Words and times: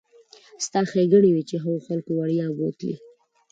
ستا 0.65 0.79
ښېګڼې 0.91 1.29
وي 1.31 1.43
چې 1.49 1.55
هغو 1.63 1.79
خلکو 1.87 2.11
وړیا 2.19 2.45
بوتللې. 2.57 2.95